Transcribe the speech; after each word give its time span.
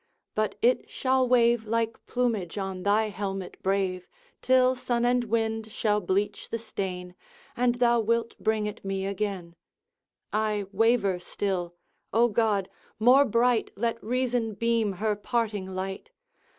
but 0.33 0.55
it 0.63 0.89
shall 0.89 1.27
wave 1.27 1.67
Like 1.67 2.03
plumage 2.07 2.57
on 2.57 2.81
thy 2.81 3.09
helmet 3.09 3.61
brave, 3.61 4.07
Till 4.41 4.73
sun 4.73 5.05
and 5.05 5.25
wind 5.25 5.69
shall 5.71 6.01
bleach 6.01 6.49
the 6.49 6.57
stain, 6.57 7.13
And 7.55 7.75
thou 7.75 7.99
wilt 7.99 8.33
bring 8.39 8.65
it 8.65 8.83
me 8.83 9.05
again. 9.05 9.55
I 10.33 10.65
waver 10.71 11.19
still. 11.19 11.75
O 12.11 12.29
God! 12.29 12.67
more 12.97 13.25
bright 13.25 13.69
Let 13.75 14.03
reason 14.03 14.55
beam 14.55 14.93
her 14.93 15.15
parting 15.15 15.75
light! 15.75 16.09